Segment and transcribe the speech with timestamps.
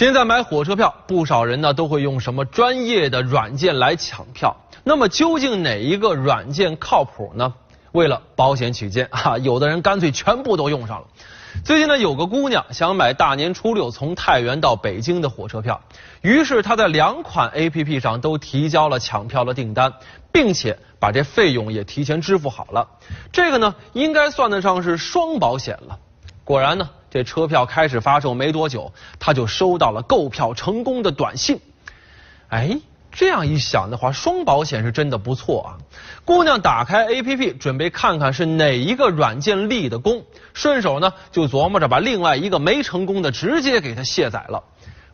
[0.00, 4.56] 现在买火车票，不少人呢都会用什么专业的软件来抢票。
[4.82, 7.52] 那么究竟哪一个软件靠谱呢？
[7.92, 11.06] 为了保险起见， 哈，有的人干脆全部都用上了。
[11.66, 15.78] 最近呢，有个姑娘想买大年初六从太原到北京的火车票，
[16.22, 19.92] 于是她在两款 APP 上都提交了抢票的订单，
[20.32, 22.88] 并且把这费用也提前支付好了。
[23.32, 25.98] 这个呢，应该算得上是双保险了。
[26.42, 26.88] 果然呢。
[27.10, 31.60] 这车票开始发售没多久，他就收到了购票成功的短信。
[32.48, 32.80] 哎，
[33.10, 35.68] 这样一想的话，双保险是真的不错啊！
[36.24, 44.62] 姑娘打开 APP，准备看看是哪一个软件立的功，顺手呢就琢磨着把另外一个没成功的直接给它卸载了。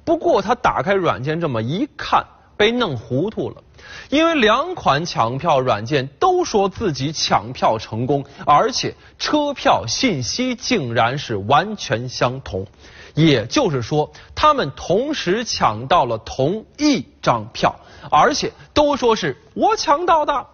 [0.04, 2.26] 不过她打开软件这么一看，
[2.56, 3.62] 被弄糊涂了。
[4.08, 12.66] 因为两款抢票软件都说自己抢票成功，而且车票信息竟然是完全相同，
[13.14, 17.76] 也就是说，他们同时抢到了同一张票，
[18.10, 20.46] 而且都说是我抢到的。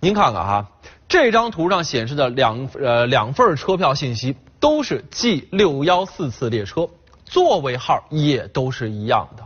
[0.00, 0.66] 您看看哈，
[1.08, 6.88] 这张图上显示的两呃两份车票信息都是 G 六幺四次列车，
[7.24, 9.44] 座位号也都是一样的。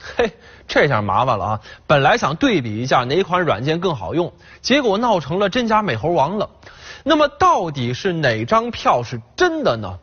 [0.00, 0.32] 嘿，
[0.66, 1.60] 这下麻烦了啊！
[1.86, 6.48] 本来想对比一下哪款软件更好用，结果闹成了真假美猴王了。
[7.04, 9.98] 那么到底是哪张票是真的呢？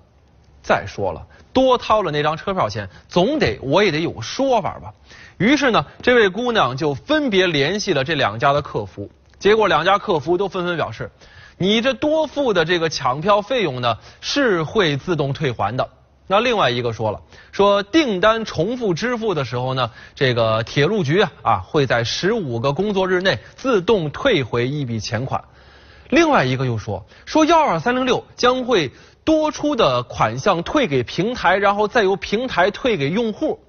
[0.61, 4.93] 再说了，多掏了那张车票钱，总得我也得有个说法吧。
[5.37, 9.09] 于是呢，这位姑娘就分别联系了这两家的客服，
[9.39, 11.09] 结果两家客服都纷纷表示，
[11.57, 15.89] 你这多付的这个抢票费用呢，是会自动退还的。
[16.30, 17.22] 那另外一个说了，
[17.53, 25.44] 说订单重复支付的时候呢，这个铁路局啊啊会在十五个工作日内自动退回一笔钱款。
[26.09, 28.92] 另外一个又说，说幺二三零六将会
[29.23, 33.59] 多出的款项退给平台，然后再由平台退给用户，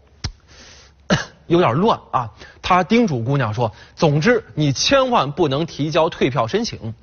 [1.47, 2.31] 有点乱啊。
[2.61, 6.95] 他叮嘱姑娘说，总之你千万不能提交退票申请。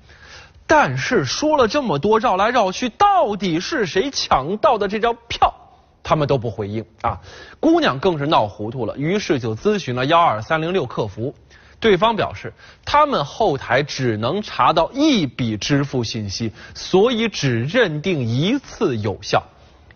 [0.67, 5.53] 但是说了这么多，绕来绕去，到底是谁抢到的这张票？
[6.01, 7.19] 他们都不回应啊！
[7.59, 11.33] 姑娘更是闹糊涂了，于是就咨询了幺二三零六客服，
[11.79, 12.53] 对方表示
[12.85, 19.41] 他们后台只能查到一笔支付信息，所以只认定一次有效。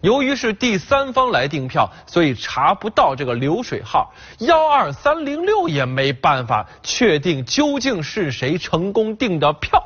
[0.01, 9.83] 由于是第三方来订票，所以查不到这个流水号，幺二三零六也没办法确定究竟是谁成功订的票。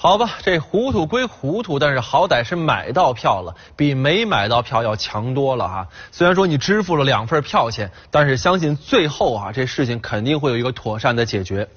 [0.00, 5.88] 好吧，这糊涂归糊涂，但是好歹是买到票了，比没买到票要强多了哈。
[6.12, 11.68] 虽然说你支付了两份票钱，但是相信最后啊，这事情肯定会有一个妥善的解决。